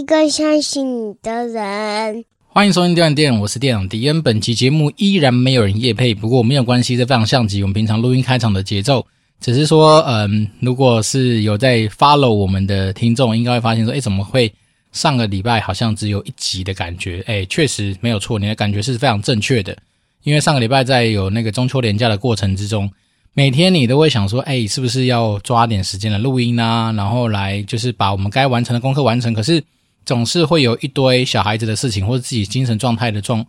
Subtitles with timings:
[0.00, 2.24] 一个相信你的人。
[2.48, 4.22] 欢迎收听电玩店，我是店长迪恩。
[4.22, 9.06] 本期节目依然没有人夜配，不过没有关系，这非常像极我们平常录音开场的节奏。
[9.42, 14.50] 只是说，嗯，如果是有在 follow 我们的听众，应该会发现说，诶，怎么会
[14.90, 17.22] 上个礼拜好像只有一集的感觉？
[17.26, 19.76] 诶，确实没有错，你的感觉是非常正确的。
[20.22, 22.90] 因为上个礼拜在有那个中秋连假的过程之中，
[23.34, 26.90] 每天你都会想说，诶，是不是要抓点时间来录音啊？
[26.92, 29.34] 然后来就是把我们该完成的功课完成。
[29.34, 29.62] 可是
[30.04, 33.44] 总是会有一堆小孩子的事情，或者自己精神状态的状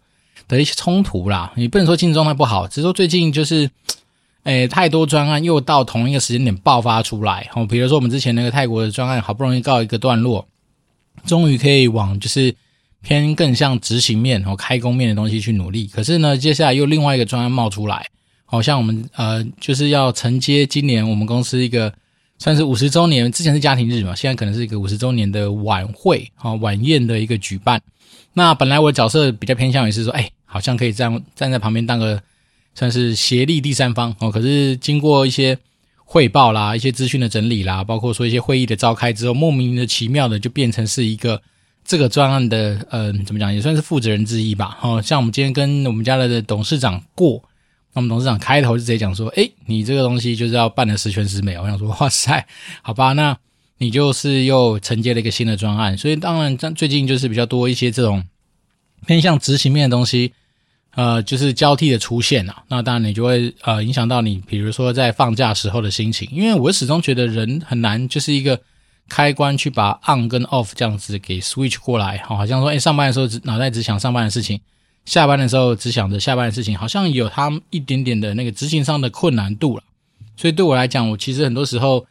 [0.48, 1.52] 的一些冲突啦。
[1.55, 3.70] 你不能说精神状态不好，只是说最近就是。
[4.44, 10.48] 诶，太多专案又到同一个时间点爆发出来，哦，比如说我们之前那个泰国的专案，好不容易告一个段落，
[11.27, 12.55] 终于可以往就是
[13.04, 15.86] 偏更像执行面和开工面的东西去努力。
[15.86, 18.08] 可是呢，接下来又另外一个专案冒出来，
[18.46, 21.93] 好像我们呃就是要承接今年我们公司一个
[22.41, 27.79] 算是五十周年，之前是家庭日嘛，现在可能是一个五十周年的晚会，好晚宴的一个举办。
[28.34, 32.21] 那本来我角色比较偏向于是说，哎，好像可以站站在旁边当个。
[32.73, 35.57] 算是协力第三方哦，可是经过一些
[36.05, 41.41] 汇报啦、一些资讯的整理啦，包括说一些会议的召开之后，莫名的奇妙的就变成是一个
[41.84, 44.79] 这个专案的，嗯、怎么讲，也算是负责人之一吧。
[44.81, 47.43] 哦，像我们今天跟我们家的董事长过，
[47.93, 51.57] 那我们董事长开头就直接讲说，诶，你这个东西就是要办的十全十美。
[51.57, 52.45] 我想说， 哇塞，
[52.81, 53.37] 好吧，那
[53.77, 58.23] 你就是又承接了一个新的专案，所以当然最近就是比较多一些这种
[59.05, 60.34] 偏向执行面的东西。
[60.93, 68.59] 呃，就是交替的出现啊，那当然你就会呃影响到你，比如说在放假时候的心情，因为我始终觉得人很难就是一个
[69.07, 74.59] 开关去把 on 跟 off 这样子给 switch 过来，好像说，诶，上班的时候只脑袋只想上班的事情，
[75.06, 79.84] 下班的时候只想着下班的事情，好像有他一点点的那个执行上的困难度了。
[80.36, 82.06] 所以对我来讲，我其实很多时候。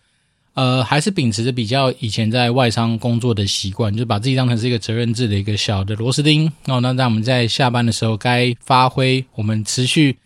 [0.55, 6.81] 呃，还是秉持着比较以前在外商工作的习惯，就把自己当成是一个责任制的一个小的螺丝钉哦。
[6.81, 10.19] 那在我们在下班的时候，该发挥我们持续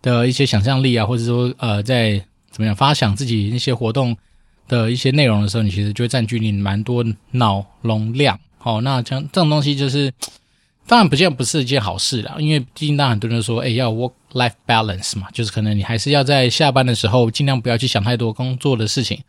[0.00, 2.18] 的一些想象力啊，或者说呃，在
[2.50, 4.16] 怎么样发想自己那些活动
[4.66, 8.40] 的一些内容的时候，你其实就会占据你蛮多脑容量。
[8.56, 10.10] 好，那像这种东西，就是
[10.86, 19.20] 当然不见不是一件好事啦，因为毕竟当很多人说，哎，要 work life balance 嘛，就是可能你还是要在下班的时候尽量不要去想太多工作的事情。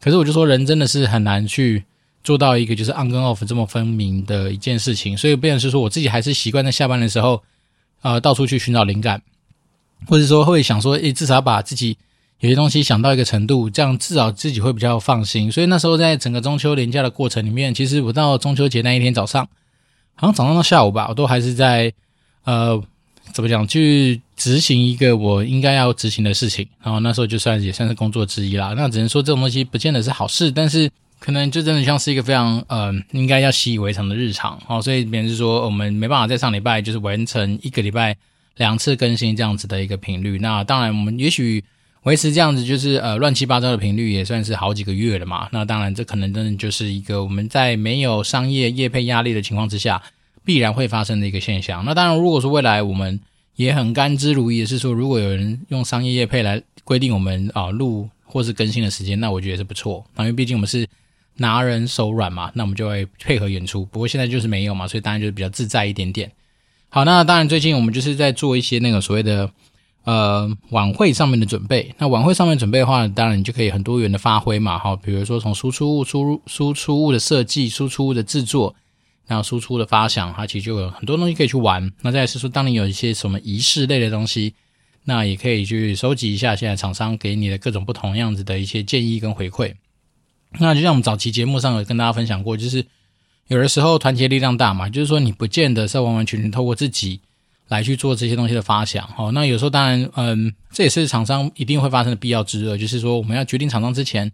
[0.00, 1.84] 可是我就说，人真的是很难去
[2.22, 7.42] 做到一个就是 on 跟 off 这么分明的一件事情，所以变成是说，我自己还是习惯在下班的时候，
[8.02, 9.22] 呃，到处去寻找灵感，
[10.08, 11.96] 或者说会想说，诶，至少把自己
[12.40, 15.50] 有些东西想到一个程度，这样至少自己会比较放心。
[15.50, 19.48] 所以那时候在整个中秋连假的过程里面，其实我到中秋节那一天早上，
[20.14, 21.92] 好像早上到下午吧，我都还是在
[22.44, 22.82] 呃。
[23.32, 23.66] 怎么讲？
[23.66, 28.74] 去执行一个我应该要执行的事情，然后那时候就算也算是工作之一啦。
[28.76, 30.88] 那只能说这种东西不见得是好事，但是
[31.18, 34.60] 可能就真的像是一个非常呃应该要习以为常的日常。
[34.66, 38.14] 好，所以别人是说我们没办法在上礼拜就是完成一个礼拜
[38.56, 40.38] 两次更新这样子的一个频率。
[40.38, 41.64] 那当然我们也许
[42.04, 45.48] 维持这样子就是呃乱七八糟的频率也算是好几个月了嘛。
[45.52, 50.02] 那当然这可能真的就是一个我们在没有商业业配压力的情况之下。
[50.46, 51.82] 必然会发生的一个现象。
[51.86, 53.18] 那当然，如果说未来我们
[53.56, 60.04] 也很甘之如饴，是说，如果有人用商业业配来规定我们啊录或是更新的时间，那我觉得是不错。
[60.14, 60.86] 那因为毕竟我们是
[61.36, 63.86] 拿人手软嘛，那我们就会配合演出。
[63.86, 66.30] 不过现在就是没有嘛，所以当然就是比较自在一点点。
[66.90, 69.50] 好，那当然最近我们就是在做一些那个所谓的
[70.04, 71.94] 呃晚会上面的准备。
[71.98, 74.78] 那晚会上面准备的话，当然你就可以很多元的发挥嘛。
[74.78, 78.74] 哈，比如说从输出物、输入输出物的设计、输出物的制作。
[79.26, 81.90] 然后输出的发想，它其实就有很多东西可以去玩。
[82.02, 84.52] 那再来是说，当你有一些什么仪式类的东西，
[85.04, 89.72] 那也可以去收集一下现在厂商给你的各种不同样子的一些建议跟回馈。
[90.58, 92.84] 那就像我们早期节目上有跟大家分享过，就是
[93.48, 97.22] 有的时候团结力量大嘛，就是说你不见得是完完全全透过自己
[97.68, 99.08] 来去做这些东西的发想。
[99.16, 104.30] 哦，那有时候当然，嗯，这也是厂商一定会发生的必要之恶，就是说我们要决定厂商之前，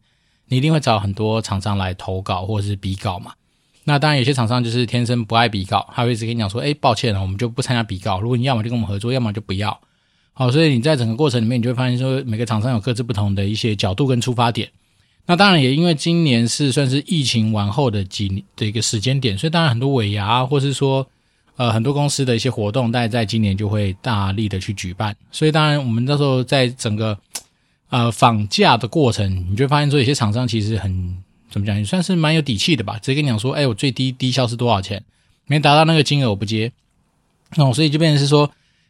[0.48, 3.32] 你一定会找很多厂商来投稿或者是比稿嘛。
[3.84, 8.20] 那当然，有些厂商就是天生不爱比稿，他会一直跟你讲说：“哎，抱歉了，我们就不参加比稿。
[8.20, 9.80] 如果你要么就跟我们合作，要么就不要。”
[10.32, 14.70] 好，所以你在整个过程里面，你就会发现说，每个厂商有各自不同的一些角度跟出发点。
[15.26, 21.06] 那当然也因为今年是算是疫情完后的几年的一个时间点，所以当然很多尾牙或是说
[21.60, 25.14] 呃很多公司的一些活动，大概在今年就会大力的去举办。
[25.30, 27.18] 所以当然我们那时候在整个
[27.90, 31.22] 呃访价的过程，你就发现说，有些厂商其实很。
[31.52, 31.76] 怎么讲？
[31.76, 32.96] 也算是蛮有底气的吧。
[33.02, 35.02] 直接跟你讲说，哎，我最低低消是多少钱？
[35.46, 36.70] 没达到那个金额，我不接。
[37.56, 38.48] 那、哦、所以就变成是说，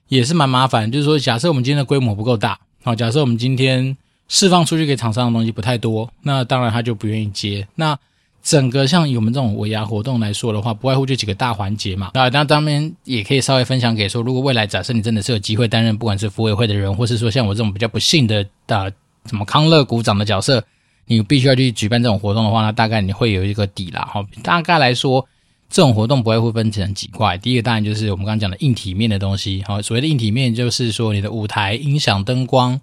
[0.09, 0.93] 也是蛮麻烦。
[0.93, 3.97] 就是说，假设我们今天的规模不够大，好、哦，假设我们今天
[4.29, 7.67] 释放出去给厂商的东西不太多，那当然他就不愿意接。
[7.77, 7.99] 那
[8.43, 12.13] 整个像我们这种尾牙活动来说的话，不外乎就几个大环节嘛。
[12.15, 18.91] 那那当然也可以稍微分享给说，如果未来假设你真的是有机会担任不管是服委会的人，或是说像我这种比较不幸的的
[19.27, 20.65] 什么康乐股长的角色，
[21.07, 24.09] 你必须要去举办这种活动的话，那大概你会有一个底啦。
[24.11, 25.27] 哈，大概来说，
[25.69, 27.37] 这种活动不外乎分成几块。
[27.37, 29.63] 第一个当然就是我们刚刚讲的硬体面的东西。
[29.67, 32.81] 好，所谓的硬体面就是说你的舞台、音响、灯光。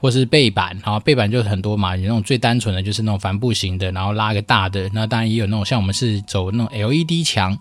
[0.00, 7.58] 或是背板，然后背板就是很多嘛，有那种最单纯的就是那种帆布型的，然后拉个大的，那当然也有那种像我们是走那种 LED 墙，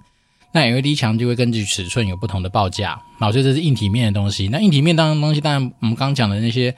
[0.54, 4.48] 那 LED 墙就会根据尺寸有不同的报价，好，所以这是硬体面的东西。
[4.48, 6.74] 那硬体面当中东西，当然我们刚刚讲的那些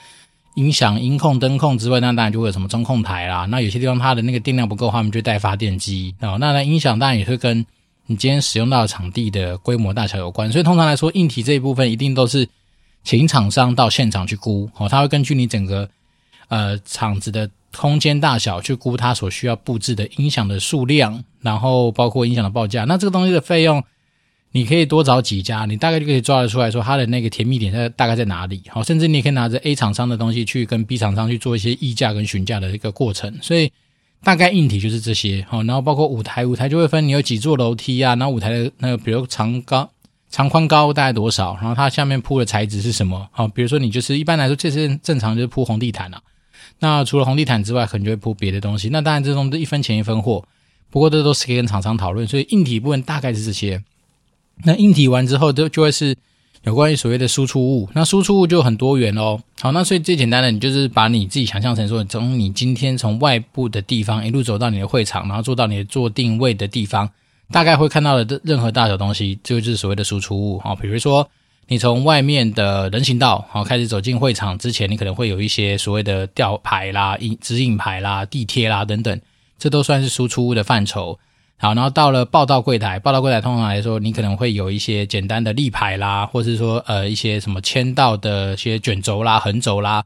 [0.55, 3.45] 音响、音控、灯控之外，那当然就会有什么中控台啦。
[3.45, 6.15] 那有些地方它的那个电量不够的话，我们就带发电机。
[6.21, 7.63] 哦，那那音响当然也会跟
[8.07, 12.49] 你今天使用到的场地的规模大小有关，所以通常来说，硬体这一部分一定都是。
[13.03, 15.89] 请厂商到现场去估，哦，他会根据你整个
[16.49, 22.83] 呃场子的空间大小去估他所需要布置的音响的数量，然后包括音响的报价。
[22.85, 23.83] 那这个东西的费用，
[24.51, 28.61] 你可以多找几家，你大概就可以抓得出来说它的那个甜蜜点在大概在哪里。
[28.67, 33.35] 好，甚至你也可以拿着 A 厂商的东西去跟 B 厂商去做一些议价跟询价的一个过程。
[33.41, 33.71] 所以
[34.23, 39.89] 大概硬体就是这些，好，然后包括舞台，舞台就会分你有几座楼梯啊，然后舞台的那个比如长高。
[40.31, 41.55] 长宽高大概多少？
[41.55, 43.27] 然后它下面铺的材质是什么？
[43.31, 46.21] 好，比如说你就是一般来说，这是正常就是铺红地毯啊。
[46.79, 48.89] 那除了红地毯之外，可能就会铺别的东西。
[48.89, 50.43] 那当然这种都一分钱一分货，
[50.89, 52.25] 不过这都是可以跟厂商讨论。
[52.25, 53.83] 所以硬体部分大概是这些。
[54.63, 56.15] 那硬体完之后，就就会是
[56.63, 57.89] 有关于所谓的输出物。
[57.93, 59.37] 那输出物就很多元哦。
[59.59, 67.09] 好，那所以最简单的，你就是把你自己想象成说，从你今天从外部的地方一路走到你的会场，然后做到你的做定位的地方。
[67.51, 70.73] 大概会看到的任何大小东西，这就是所谓的输出物啊。
[70.73, 71.29] 比如说，
[71.67, 79.21] 你从外面的人行道好开始走进会场之前，你可能会有一些所谓的吊牌啦、引指引牌啦、地贴啦等等，
[79.57, 81.19] 这都算是输出物的范畴。
[81.57, 90.03] 好，然后到了报到柜台，报到柜台通常来说，你可能会有一些简单的立牌啦，或是说呃一些什么签到的一些卷轴啦、横轴啦，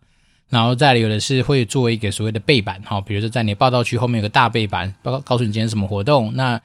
[0.50, 6.60] 然后再有的是会做一个所谓的背板哈，比如说在你报到区后面有个大背板，报告告诉你今天什么活动那。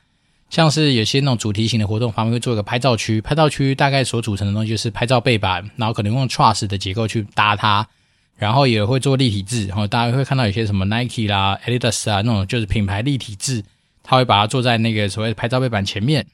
[0.51, 7.87] 像是有些那种主题型的活动，旁边会做一个拍照区，拍照区大概所组成的东西就是拍照背板，然后可能用 Trust 的结构去搭它，
[8.35, 13.65] 然后也会做立体字，然后大家会看到有些什么 Nike 啦、Adidas 啊那种就是品牌立体字，
[14.03, 16.27] 他会把它做在那个所谓拍照背板前面。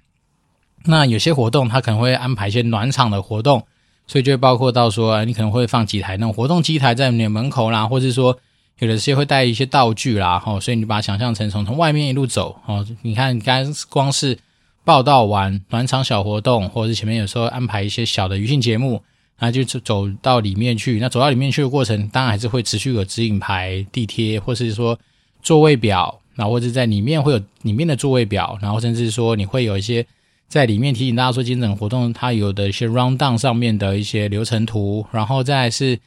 [0.86, 3.66] 那有些活动他可能会安排一些暖场的活动，
[4.06, 8.38] 所以就会包括到说你可能会放几台那种活动机台在你的门口啦，或者是说。
[8.78, 14.38] 有的时候会带一些道具啦，哈，所以你把它想象成从从外面一路走，哦，你看，刚光是
[14.84, 19.02] 报道完暖场小活动，或者是前面有时候安排一些小的余兴节目，
[19.38, 20.98] 那就走到里面去。
[21.00, 24.98] 那走到里面去的过程，当然还是会持续有指引牌、地贴，或是说
[25.42, 30.04] 座位表，然后或者在里面会有里面的座位表，然后甚至说你会有一些
[30.48, 35.98] 在里面提醒大家说，今天活动它有的一些 round down 上面的一些流程图，然后再是。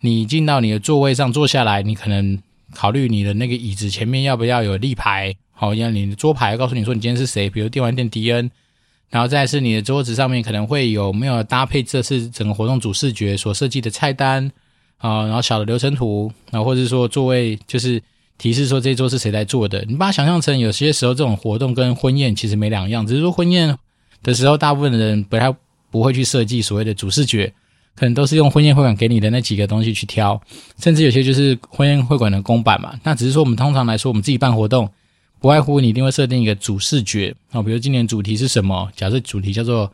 [0.00, 2.38] 你进到你的座位上坐下来，你可能
[2.74, 8.50] 考虑你的那个椅子前面要不要有立牌，好，像你的桌牌告诉你说你今天是谁，比如电玩店迪恩，
[9.08, 14.50] 然后再是你的桌子上面可能会有没有搭配这次整个活动主视觉所设计的菜单
[14.98, 18.02] 啊，然后小的流程图，然后或者是说座位就是
[18.36, 23.76] 提示说这桌是谁来坐的，你把它想象成有些时候这种活动跟婚宴其实没两样，只是说婚宴
[24.22, 25.54] 的时候大部分的人不太
[25.90, 27.52] 不会去设计所谓的主视觉。
[27.96, 30.38] 可能都是用婚宴会馆给你的那几个东西去挑，
[30.78, 32.94] 甚至有些就是婚宴会馆的公版嘛。
[33.02, 34.86] 那只是说我们通常来说，我们自己办活动，
[35.40, 38.86] 不外乎你一定会设定一个主视觉啊，比如今年主题是什么？
[38.94, 39.90] 假设主题叫做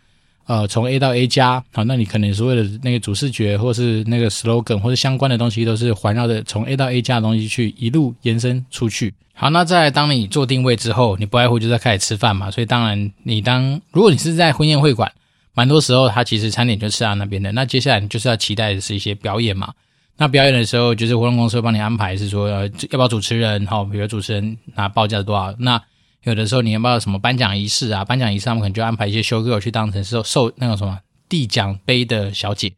[0.46, 9.14] 呃从 A 到 A 加，好，那你可能所谓的那个主视觉或是那个 slogan 或者相关的东西，都是环绕着从 A 到 A 加的东西去一路延伸出去。
[9.32, 12.50] 好，那在当你做定位之后，你不外乎就在开始吃饭嘛。
[12.50, 15.10] 所以当然你当如果你是在婚宴会馆。
[15.54, 17.52] 蛮多时候，他其实餐点就吃到那边的。
[17.52, 19.72] 那接下来就是要期待的是一些表演嘛。
[20.16, 25.54] 那表演的时候，就是活动公司会帮你安排，是说呃要不要主持人，好，比如主持人拿报价多少。
[25.58, 25.82] 那
[26.22, 28.04] 有的时候你要不要什么颁奖仪式啊？
[28.04, 32.72] 颁奖仪式他们可能就安排一些 show girl 去当成受受那个什么递奖杯的小姐。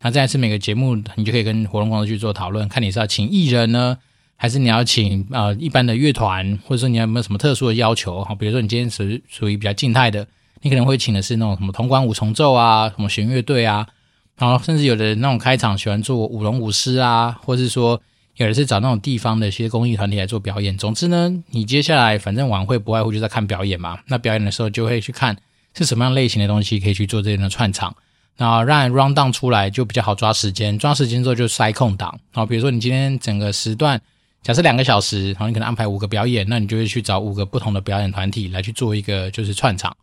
[0.00, 3.96] 那这样是每个节目你就可以跟活动公司去做讨论，看你是要请艺人呢，
[4.36, 8.24] 还是你要请呃一般的乐团，或者说你有没有什么特殊的要求？
[8.24, 10.26] 好，比如说你今天属属于比较静态的。
[10.62, 13.86] 你可能会请的是那种什么铜管五重奏啊，什么弦乐队啊，
[14.36, 18.00] 然后甚至有的那种开场喜欢做舞龙舞狮啊，或者是说
[18.36, 20.76] 有的是找那种地方的一些公益团体来做表演。
[20.76, 23.98] 总之呢，你接下来反正晚会不外乎就在看表演嘛。
[24.06, 25.36] 那表演的时候就会去看
[25.74, 27.94] 是什么样类型的东西可以去做这样的串场，
[28.36, 30.78] 然后让 round down 出来就比较好抓时间。
[30.78, 32.10] 抓时间之后就塞空档。
[32.32, 34.00] 然后比如说你今天整个时段
[34.42, 39.96] 假设两个小时，然后你可能安排五个表演，那你就会去找五个不同的表演团体来去做一个就是串场。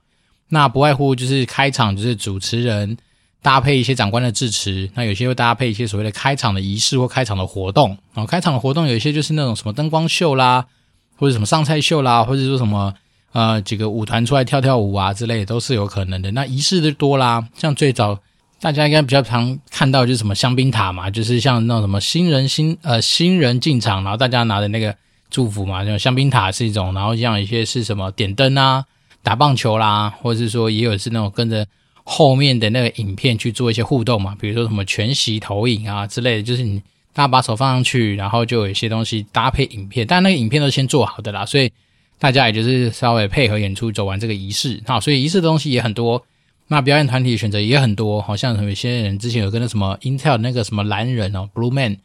[0.50, 2.98] 那不外乎就是开场就是主持人
[3.42, 7.90] 搭配一些长官的致辞，那有些会搭配一些所谓的开场的仪式或开场的活动。
[8.14, 10.66] 然后开场的活动有一些就是那种什么灯光秀啦，
[11.18, 12.94] 或者什么上菜秀啦，或者说什么
[13.32, 16.32] 呃几个舞团出来跳跳舞啊之类的都是有可能的。
[16.32, 18.20] 那仪式就多啦，像最早。
[18.62, 24.96] 大家应该比较常看到就是什么香槟塔嘛，就是像那种什么新人新呃新人进场，然后大家拿的那个
[25.30, 28.86] 祝福嘛，像香槟塔是一种，然后像一些是什么点灯啊、
[29.26, 31.66] 打棒球啦，或者是说也有是那种跟着
[32.04, 36.80] 后面的那个影片去做一些互动嘛，比如说什么全息投影啊之类的，就是你
[37.12, 41.72] 大家把手放上去，然后就有一些东西搭配影片，但那个影片都先做好的啦，所以
[42.20, 46.24] 大家也就是稍微配合演出走完这个仪式，好，所以仪式的东西也很多。
[46.68, 51.98] 那表演团体选择也很多，好像有些人之前有跟那什么 Intel 那个什么蓝人哦，Blue Man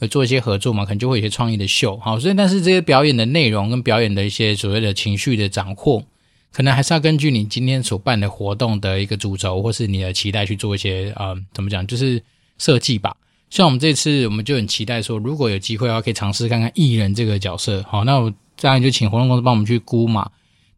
[0.00, 6.04] 有做一些合作嘛，可能就会有一些创意的秀，好，所以但是这些表演的内容跟表演的一些所谓的情绪的掌控，
[6.52, 12.22] 可能还是要根据你今天所办的活动的一个主轴或是你的期待去做一些呃，怎么讲，就是
[12.58, 13.16] 设计吧。
[13.50, 20.30] 像我们这次我们就很期待说，如果有机会的话，可以尝试看看艺人这个角色，好，那我这样就请活动公司帮我们去估嘛。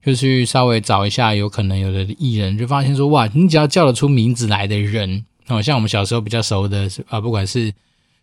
[0.03, 7.71] 就去稍微找一下有可能有的艺人，就发现说哇，你只要叫得出名字来的人，哦，像我们小时候比较熟的啊，不管是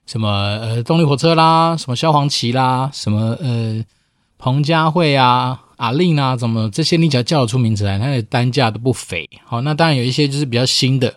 [0.08, 0.28] 什么
[0.60, 3.86] 呃动力火车啦，什么萧煌奇啦，什么呃
[4.38, 9.30] 彭佳慧啊、阿令啊，怎么这些你只要叫得出名字来，它的单价都不菲。
[9.46, 11.14] 好，那当然有一些就是比较新的，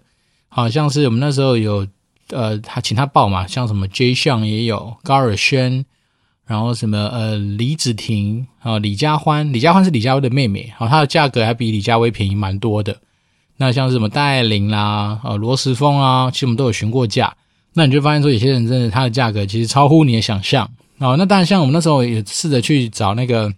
[0.49, 1.87] 好像是我们那时候有
[2.31, 5.85] 呃他请他报嘛，像什么 Jay Sean 也有高尔宣。
[6.47, 13.01] 然后什么呃李子婷啊李佳欢，李佳欢是李佳薇的妹妹，好，她的价格还比李佳薇便宜蛮多的。
[13.57, 17.33] 那像是什么戴爱玲啦，呃罗时丰啊，其实我们都有询过价。
[17.75, 20.69] 那你就发现说，有些人真的他的价格其实超乎你的想象。
[21.01, 23.53] 哦，那当然像我们那时候也试着去找那个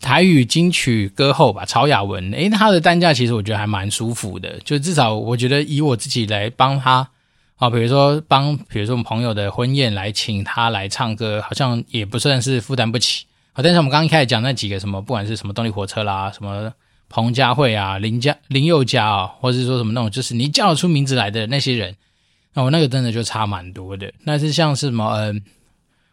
[0.00, 7.08] 台语金曲歌后吧，曹雅雯，诶，她的单价其实我觉得还蛮舒服的，就至少我觉得以我自己来帮她。
[7.56, 13.26] 啊，比如说帮，比如说我们朋友的婚宴来请他来唱歌，好像也不算是负担不起。
[13.52, 16.72] 好，但是我们刚刚一开始讲那几个什么，不管是什么动力火车啦，什么
[17.10, 21.94] 彭佳慧啊、林家林宥嘉啊，或者是说什么那种，就是你叫得出名字来的那些人，
[22.54, 24.10] 那我那个真的就差蛮多的。
[24.24, 25.42] 那是像是什么，嗯、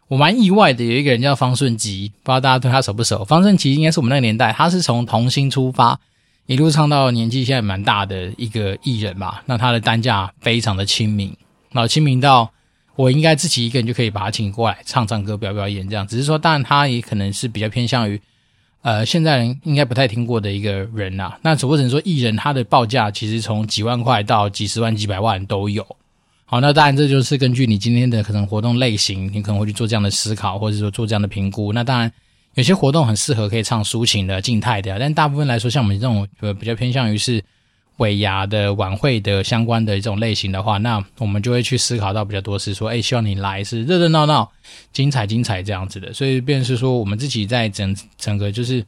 [0.08, 3.22] 我蛮意外的，有一个人叫方顺吉，不知道大家对他熟不熟？
[3.24, 6.00] 方顺吉应该是我们那个年代，他是从童星出发，
[6.46, 9.42] 一路唱到年纪现在蛮大的一个艺人吧。
[9.44, 11.36] 那他的单价非常的亲民，
[11.72, 12.50] 然后亲民到
[12.96, 16.06] 我应该自己一个人就可以把他请过来唱唱歌、表表演这样。
[16.06, 18.18] 只是说，当然他也可能是比较偏向于
[18.80, 25.86] 呃现在人应该不太听过的一个人呐、那只不过只能说艺人他的报价其实从几万块到几十万、几百万都有。
[26.50, 31.72] 好，那当然这就是根据你今天的可能活动类型，你可能会去做这样的思考，或者说做这样的评估。
[31.72, 32.10] 那当然。
[32.54, 37.40] 有些活动很适合可以唱抒情的静态的，但大部分来说，像我们这种呃比较偏向于是
[37.98, 44.50] 尾牙的晚会的相关的这种类型的话，那我们就会去思考到比较多是说，哎，希望你来是热热闹闹、
[44.92, 46.12] 精彩精彩这样子的。
[46.12, 48.84] 所以，便是说我们自己在整整个就是，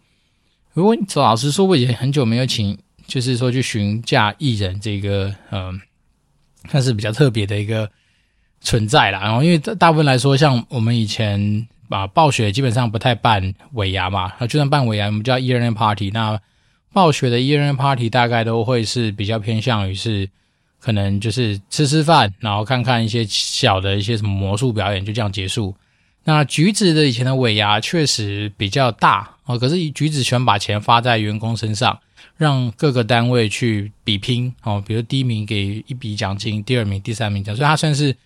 [0.73, 2.77] 如果老实说，我也很久没有请，
[3.07, 5.81] 就是说去询价艺人这个，嗯，
[6.69, 7.91] 算是比较特别的一个
[8.61, 9.21] 存在啦。
[9.21, 11.67] 然后，因为大部分来说，像我们以前。
[11.91, 16.09] 啊，暴雪基本上不太办尾牙嘛，那就算办尾牙，我们叫 e a r n party。
[16.13, 16.41] 那
[16.93, 20.31] 暴雪的 e a r n party 大概都会是比较偏向于是，
[20.79, 25.75] 可能就是吃吃饭，然后看看一些小的一些什么魔术表演，就这样结束。
[26.23, 31.99] 那橘子的以前的尾牙确实比较大哦，可是橘子喜欢把钱发在员工身上，
[32.41, 38.17] 让各个单位去比拼哦，比如第一名给一笔奖金，第二名、第三名奖，所以它算是。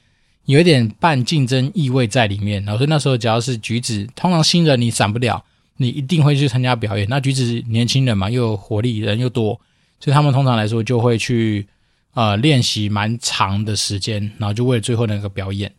[0.46, 5.42] 有一点半竞争意味在里面，然后所以那时候只要是橘子，通常新人你闪不了，
[5.78, 7.06] 你一定会去参加表演。
[7.08, 9.58] 那橘子年轻人嘛，又有活力，人又多，
[10.00, 11.66] 所以他们通常来说就会去
[12.12, 15.72] 呃练习蛮长的时间，然后就为了最后那个表演。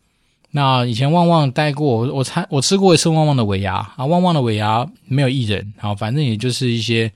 [0.50, 7.12] 那以前旺旺带过我，我参我吃过一次旺旺的尾牙啊，旺旺的尾牙没有艺人，然后反正也就是一些，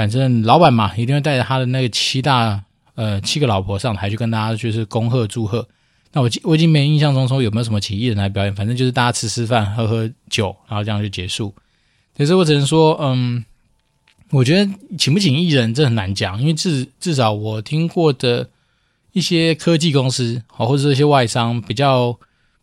[0.00, 2.64] 反正老板嘛，一定会带着他的那个七大
[2.94, 5.68] 呃七个老婆上台去跟大家就是恭贺祝贺。
[6.10, 11.54] 那我我已经没印象中说有没有什么请艺人来表演，反正就是大家吃吃饭、喝喝酒，然后这样就结束。
[12.16, 13.44] 可是我只能说，嗯，
[14.30, 18.48] 我觉得请不请艺人这很难讲，因为至至少我听过的
[19.12, 22.18] 一些科技公司，好或者是一些外商比较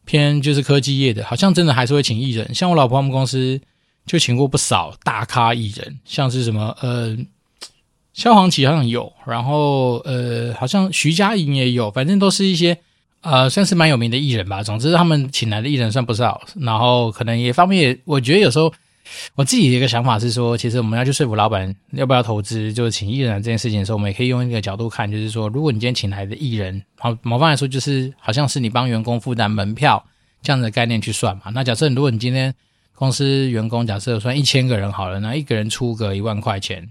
[0.05, 2.51] 偏就是科技业的，好像真的还是会请艺人。
[2.55, 3.61] 像我老婆他们公司
[4.07, 7.15] 就请过不少大咖艺人，像是什么呃，
[8.13, 12.79] 萧煌奇好像有，然后呃，好像徐佳莹也有，反正都是一些。
[13.21, 14.61] 呃，算是蛮有名的艺人吧。
[14.63, 16.39] 总之，他们请来的艺人算不少。
[16.61, 18.71] 然后，可能也方面，我觉得有时候
[19.35, 30.01] 我自己的一个想法是说，其实我们要去说服老板要不要投资，就是请艺人这件事情的时候，我们也可以用一个角度看，就是说，如果你今天请来的艺人，好，某方来说就是好像是你帮员工负担门票
[30.43, 31.45] 这样的概念去算嘛。
[31.53, 32.53] 那假设如果你今天
[32.97, 36.89] 公司员工假设算一千个人好了，那一个人出个一万块钱，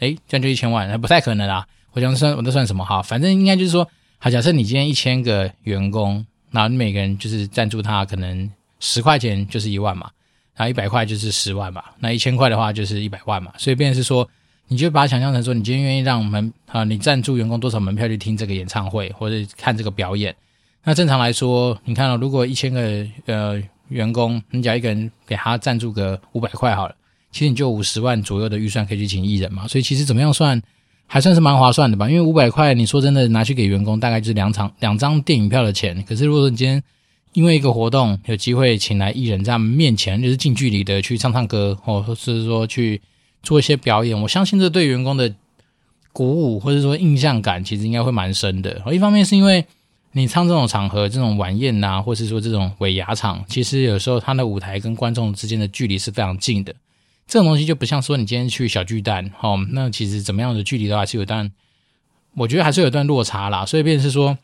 [0.00, 1.66] 诶，这样就一千万，那不太可能啊。
[1.92, 3.88] 我想算我这算什么哈，反正应该就是说。
[4.18, 8.50] 好，假设你今天一千个员工，那你每个人就是赞助他可能
[8.80, 10.10] 十块钱就是一万嘛，
[10.54, 14.26] 然后一百块就是十万嘛，那一千块的话就是一百万嘛，所以变是说，
[14.68, 20.34] 你就把它想象成说，你今天愿意让门啊，你赞助员工多少门票去听这个演唱会或者看这个表演，
[20.82, 26.94] 那正常来说，你看到、如果一千个呃员工，你只要一个人给他赞助个五百块好了，
[27.30, 30.62] 其实你就五十万左右的预算可以去请艺人嘛，所以其实怎么样算？
[31.08, 36.02] 还算是蛮划算的吧，因为五百块，你说真的拿去给员工，大概就是两场两张电影票的钱。
[36.02, 36.82] 可是如果你今天
[37.32, 43.00] 因为一个活动有机会请来艺人，在面前就是近距离的去唱唱歌，或者是说去
[43.40, 45.32] 做一些表演，我相信这对员工的
[46.12, 48.82] 鼓舞或者说印象感，其实应该会蛮深的。
[48.90, 49.64] 一方面是因为
[50.16, 56.74] 你唱这种场合，这种晚宴呐，或是说这种尾牙场，其实有时候他的舞台跟观众之间的距离是非常近的。
[57.26, 61.52] 这种东西就不像说你今天去小巨蛋，哦，那其实怎么样的距离的话，还是有段，
[62.34, 63.66] 我觉得还是有段落差啦。
[63.66, 64.38] 所以，变是说，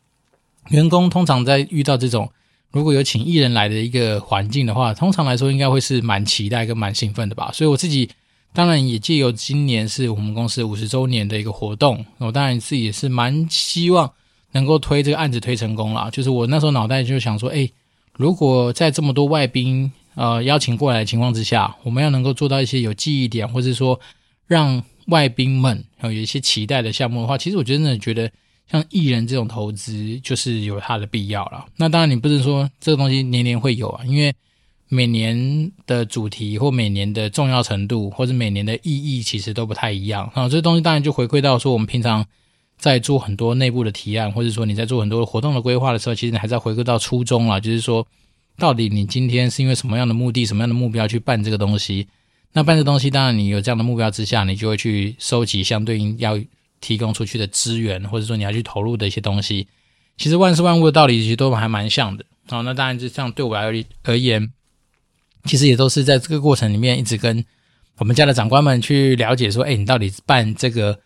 [0.68, 2.30] 员工通常在遇到这种
[2.70, 7.50] 如果有请艺人来的一个环境的话，通常来说应该会是蛮期待跟蛮兴奋的吧。
[7.50, 8.10] 所以我自己
[8.52, 14.12] 当然也借由今年是我们公司五十周年的一个活动，我当然自己也是蛮希望
[14.52, 16.10] 能够推这个案子推成功了。
[16.10, 17.68] 就是我那时候脑袋就想说，哎，
[18.14, 19.92] 如果在这么多外宾。
[20.14, 23.98] 呃，邀请过来的情况之下，我们要能够做到一些有记忆点，或者说
[24.46, 28.30] 让外宾们有一些期待的项目的话，其实我真的觉得
[28.70, 31.64] 像艺人这种投资就是有它的必要了。
[31.76, 34.34] 那当然，你不是说这个东西年年会有啊，因为
[34.88, 40.30] 每年的主题或每年的重要程度，或者每年的意义其实都不太一样。
[40.36, 42.22] 那这东西当然就回归到说，我们平常
[42.82, 48.04] 在做很多内部的提案，或者说你在做很多活动的规划的时候，其实你还是要回归到初衷了，就是说。
[48.58, 52.06] 到底你今天是因为什么样的目的、什么样的目标去办这个东西？
[52.52, 56.38] 那办这东西，当然你有这样的目标之下，你就会去收集相对应要
[56.78, 59.66] 提供出去的资源，或者说你要去投入的一些东西。
[60.18, 62.26] 其实万事万物的道理其实都还蛮像的。
[62.46, 64.52] 好，那当然就这样对我而而言，
[65.44, 67.42] 其实也都是在这个过程里面一直跟
[67.96, 71.00] 我们家的长官们去了解说，哎，你到底办这个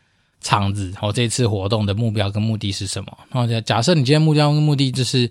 [0.47, 3.19] 场子，哦，这次活动的目标跟目的是什么？
[3.31, 5.31] 然后假设你今天目标跟目的就是。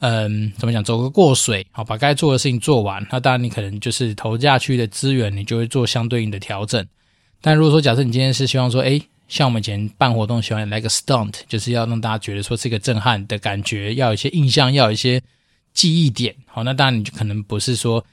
[0.00, 0.84] 嗯，怎么讲？
[0.84, 3.04] 走个过水，好，把该做的事情做完。
[3.10, 6.86] 那当然，你可能就是投下去的资源，你就会做相对应的调整。
[7.40, 15.18] 但如果说假设你今天是希望说，诶，像我们以前办活动，喜欢来个 stunt，就是要让大家觉得说是一个震撼的感觉，要有一些印象，要有一些
[15.72, 16.36] 记忆点。
[16.44, 18.04] 好，那当然你就可能不是说，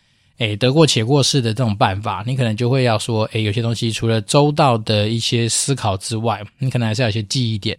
[0.43, 7.77] 诶，得过且过式的这种办法，你可能就会要说，诶，有些东西除了周到的一些思考之外，你可能还是要有些记忆点。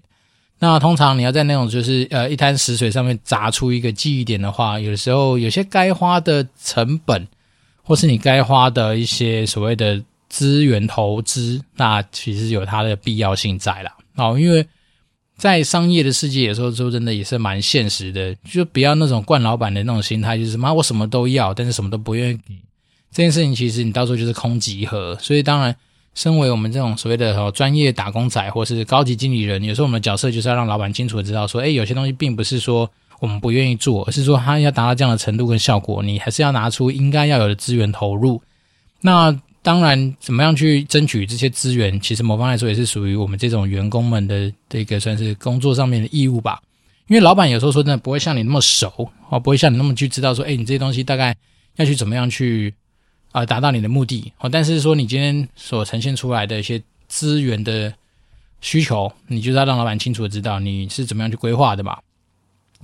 [0.58, 7.28] 那通常你要在那种就是呃一滩死水上面砸出一个记忆点的话，有的时候有些该花的成本，
[7.82, 13.92] 或是你该花的一些所谓的资源投资，那其实有它的必要性在啦。
[14.16, 14.66] 哦，因为
[15.36, 22.54] 在商业的世界，有时候说真的也是蛮现实的，就不要那种惯老板的那种心态，就是妈我什么都要，但是什么都不愿意给。
[23.10, 25.74] 这件事情其实你到时候就是空集合，所以当然。
[26.16, 38.40] 身为我们这种所谓的哦专业打工仔，或是高级经理人，有时候我们的角色就是要让老板清楚的知道说，诶，有些东西并不是说我们不愿意做，而是说他要达到这样的程度跟效果，你还是要拿出应该要有的资源投入。
[39.00, 46.62] 那当然，怎么样去争取这些资源，其实某方来说也是属于我们这种员工们的这个算是工作上面的义务吧。
[47.08, 51.34] 因为老板有时候说真的不会像你那么熟，哦，不会像你那么去知道说，诶，你这些东西大概
[51.76, 52.72] 要去怎么样去。
[53.32, 57.92] 啊，达到你的目的哦，但是说你今天所呈现出来的一些资源的
[58.60, 61.98] 需求，你就是要让老板清楚的知道你是怎么样去规划的嘛。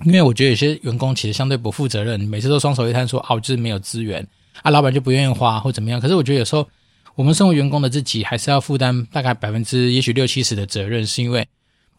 [0.03, 4.27] 因为我觉得有些员工其实相对不负责任，每次都双手一摊说哦，就是没有资源
[4.61, 5.99] 啊，老板就不愿意花或怎么样。
[5.99, 6.67] 可是我觉得有时候
[7.15, 11.47] 我们身为员工的自己，还是要负担大概百分之也许六七十的责任，是因为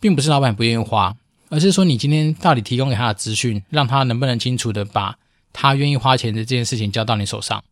[0.01, 1.15] 并不是老板不愿意花，
[1.49, 5.17] 而是说你今天到底提供给他的资讯，让他能不能清楚的把
[5.53, 7.63] 他愿意花钱的这件事情交到你手上。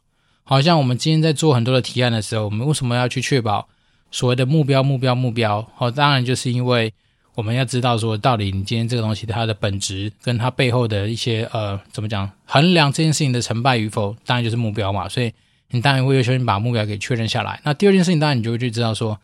[0.44, 3.68] 好像我们今天在做很多的提案的时候，我们为什么要去确保
[4.10, 5.66] 所谓的目标、目标、目标？
[5.78, 6.92] 哦，当然就是因为
[7.34, 15.08] 我们要知道说，到底你今天这个东西它的本质跟它背后的一些呃，怎么讲，衡量这件事情的成败与否，当然就是目标嘛。
[15.08, 15.32] 所以
[15.70, 17.60] 你当然会优先把目标给确认下来。
[17.64, 19.18] 那第二件事情，当然你就会去知道说，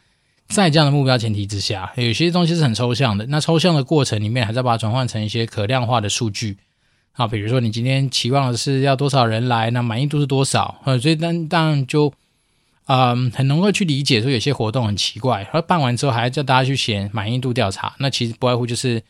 [0.48, 3.26] 在这样的目标前提之下，有些东西是很抽象的。
[3.26, 6.56] 那抽象的过程里面，还是要把它转换成一些可量化的数据。
[7.12, 10.80] 啊，比如说你今天期望的是要多少人来，那满意度是多少？
[10.84, 12.12] 呃，所以当当然就，
[12.86, 17.94] 嗯，很能够去理解说有些活动很奇怪，然后办完之后还要叫大家去写满意度调查。
[17.98, 19.02] 那其实不外乎就是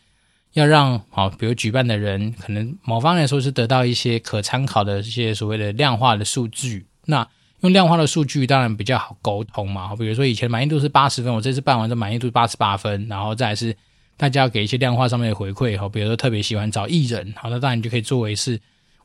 [0.54, 6.86] 要让，好，比如举办的人可能某方来说是得到一些可参考的这些所谓的量化的数据。
[7.04, 7.26] 那
[7.60, 9.94] 用量化的数据当然比较好沟通嘛。
[9.94, 13.76] 比如说以前满意度是八十分，我这次办完的满意度八十八分，然后再是
[14.16, 18.58] 大家要给一些量化上面的回馈哈，比如说特别喜欢找艺人，好，那当然你就可以作为是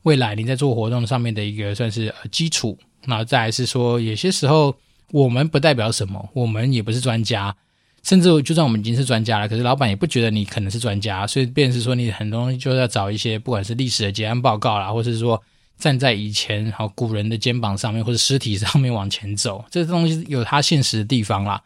[0.04, 2.78] 未来你在做活动上面的一个算是呃基础。
[3.06, 4.76] 那再来是说，有些时候
[5.12, 7.56] 我们不代表什么，我们也不是专家，
[8.04, 15.42] 甚至就算我们已经是专家了，可是老板也不觉得你可能是专家，所以便是说你很多东西就要找一些不管是历史的结案报告啦，或是说。
[15.78, 21.60] 站在以前好古人的肩膀上面，或者尸体上面往前走，这东西有它现实的地方啦。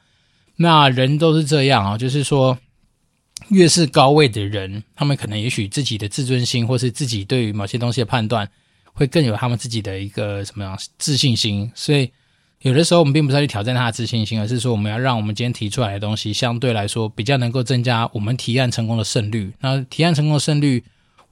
[0.55, 2.57] 那人都是这样啊，就是说，
[3.49, 8.49] 越是高位的人，他们可能也许自己的自尊心，或是自己对于某些东西的判断，
[8.93, 11.71] 会更有他们自己的一个什么样自信心。
[11.75, 12.09] 所以，
[12.61, 19.53] 有的时候我们并不是要去挑战他的自信心，而是说我们要让我们今天提出来的东西，相对来说比较能够增加我们提案成功的胜率。
[19.59, 20.83] 那提案成功的胜率。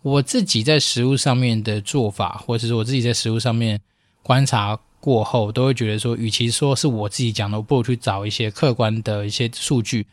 [0.01, 3.79] 我自己在实务上面的做法，或者是我自己在实务上面
[4.21, 10.05] 观察过后，都会觉得说，与其说是我自己讲的，我不如去找一些客观的一些数据。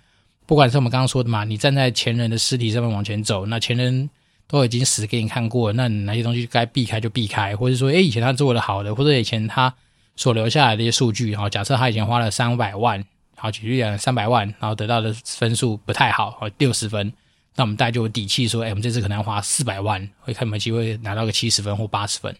[0.50, 4.10] 不管是我们刚刚说的嘛，你站在前人的尸体上面往前走，那前人
[4.48, 9.72] 都已经死给你看过了，那哪些东西该避开就避开，或者说，诶，以前他做的好的，或者以前他
[10.16, 13.04] 所留下来的一些数据，然后假设他以前花了三百万，
[13.36, 17.12] 好，举例讲三百万，然后得到的分数不太好，好六十分。
[17.54, 22.34] 那我们大家就有底气说，哎，我们这次可能要花四百万，会看有没有机会拿到个七十分或八十分。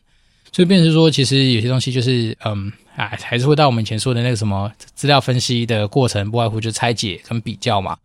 [0.53, 7.97] 所以变成说，其实有些东西就是，嗯，哎，还是会到我们以前说的那个什么资料分析的过程，不外乎就拆解跟比较嘛。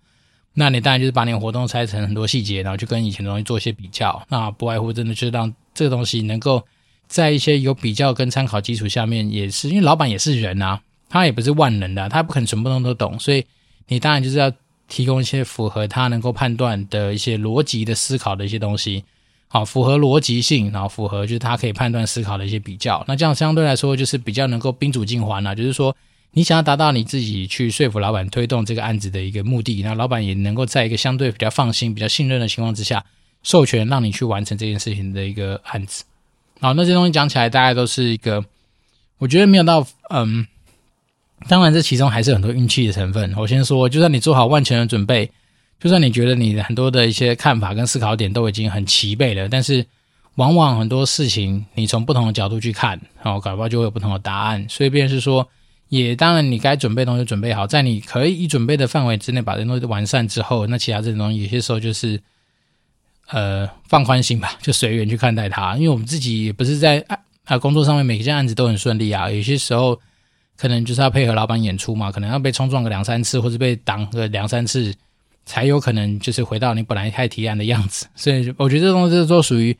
[0.53, 4.25] 那你当然就是把你的活动拆成很多细节，然后就跟以前的东西做一些比较。
[4.29, 6.63] 那不外乎真的就是让这个东西能够
[7.07, 10.79] 在一些有比较跟参考基础下面，也是因为老板也是人啊，
[11.09, 13.45] 他也不是万能的，他不可能全部东西都懂，所以
[13.87, 14.51] 你当然就是要。
[14.87, 19.03] 提供一些符合他能够判断的一些逻辑的思考的一些东西，
[19.55, 23.01] 好，符合逻辑性，然后符合就是他可以判断思考的一些比较。
[23.07, 25.95] 那这样相对来说就是比较能够宾主尽欢了，就是说
[26.31, 33.01] 你想要达到你自己去说服老板推动这个案子的一个目的，那老板也能够在一个相对比较放心、比较信任的情况之下，
[33.43, 36.03] 授权让你去完成这件事情的一个案子。
[36.59, 38.43] 好，那这些东西讲起来大概都是一个，
[39.19, 40.45] 我觉得没有到嗯。
[41.47, 43.33] 当然，这其中还是很多运气的成分。
[43.37, 45.31] 我先说，就算你做好万全的准备，
[45.79, 49.85] 就算你觉得你很多的一些看法跟思考点都已经很齐备了，但是
[50.35, 54.65] 往往很多事情你从不同的角度去看，哦，搞不好就会有不同的答案。
[54.67, 55.47] 所以，便是说，
[55.89, 62.19] 也当然你该准备的东西准备好，在你可以准备的范围之内把这东西完善之后，那其他这种东西有些时候就是
[63.27, 65.75] 呃放宽心吧， 就随缘去看待它。
[65.75, 67.05] 因为我们自己也不是在
[67.45, 69.99] 啊工作上面每一件案子都很顺利啊，有些时候。
[70.57, 74.95] 可能就是要配合老板演出嘛，可能要被冲撞个两三次，或者被挡个两三次，
[75.45, 78.07] 才有可能就是回到你本来开提案的样子。
[78.15, 79.77] 所以我觉得这东西都属于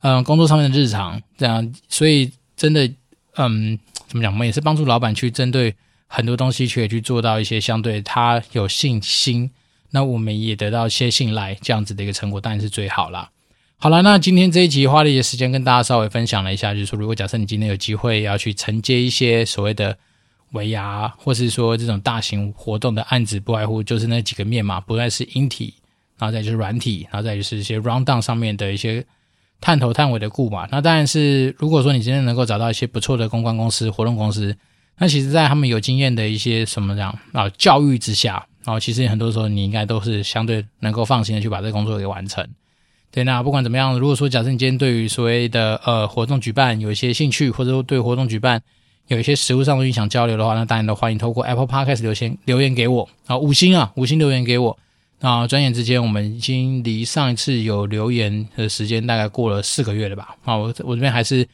[0.00, 1.72] 嗯工作上面的日常这样。
[1.88, 2.90] 所以真的
[3.36, 5.74] 嗯怎么讲，我们也是帮助老板去针对
[6.06, 9.50] 很多东西，去去做到一些相对他有信心，
[9.90, 13.30] 那我们也得到一些信赖，这样子的一个成果当然是最好啦。
[13.76, 19.96] 好了，那今天这一集花了一些时间跟大家稍微分享了一下，就是说如果假设你今天有机会要去承接一些所谓的。
[20.54, 25.74] 尾牙，或是说这种大型活动的案子，不外乎就是那几个面嘛，不再是硬体，
[26.18, 29.04] 然后再就是软体，然后再就是一些 rundown 上面的一些
[29.60, 30.66] 探头探尾的顾嘛。
[30.70, 34.56] 那当然是，如果说你今天能够找到一些不错的公关公司、活动公司，
[34.96, 42.48] 那其实，在他们有经验的一些什么这样啊教育之下，然后其实很多时候你应该都是相对能够放心的去把这个工作给完成。
[43.10, 48.62] 对，那不管怎么样，如果说假设你今天对于所谓的呃活动举办有一些兴趣，或者说对活动举办，
[49.08, 54.78] 有一些实物上的想交流的话，那当然都欢迎透过 Apple Podcast 留言留言给我啊，五星啊，五星留言给我。
[55.20, 60.36] 那转眼之间，我们已经离上一次有留言的时间大概过了四个月了吧？
[60.44, 61.46] 啊，我我这边还是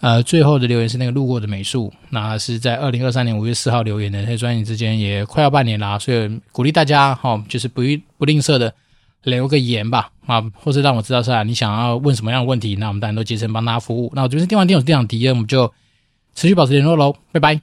[0.00, 4.24] 呃最后的留言是那个路过的美术，那是在二零二三年五月四号留言的。
[4.26, 7.82] 在转眼之间也快要半年啦，所以鼓励大家哈，就是不
[8.18, 8.72] 不吝啬的
[9.22, 14.12] 留个言吧啊，或是让我知道是啊，你想要问什么样的问题，那我们当然都竭诚帮大家服务。
[14.14, 15.72] 那我这边是电玩店长店长迪恩，我们就。
[16.34, 17.60] 持续保持联络喽，拜拜。